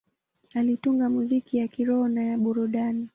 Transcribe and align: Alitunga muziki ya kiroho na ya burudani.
Alitunga 0.55 1.09
muziki 1.09 1.57
ya 1.57 1.67
kiroho 1.67 2.07
na 2.07 2.23
ya 2.23 2.37
burudani. 2.37 3.09